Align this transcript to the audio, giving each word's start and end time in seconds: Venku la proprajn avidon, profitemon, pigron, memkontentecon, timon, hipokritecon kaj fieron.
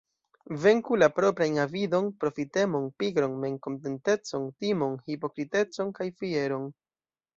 Venku 0.61 0.95
la 1.01 1.09
proprajn 1.17 1.59
avidon, 1.63 2.07
profitemon, 2.23 2.87
pigron, 3.03 3.35
memkontentecon, 3.43 4.49
timon, 4.65 4.97
hipokritecon 5.11 5.93
kaj 6.01 6.09
fieron. 6.23 6.67